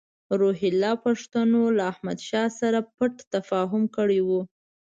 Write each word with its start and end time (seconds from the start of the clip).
روهیله 0.39 0.91
پښتنو 1.05 1.61
له 1.77 1.83
احمدشاه 1.93 2.49
سره 2.59 2.79
پټ 2.95 3.13
تفاهم 3.33 3.83
کړی 3.97 4.19
وو. 4.27 4.41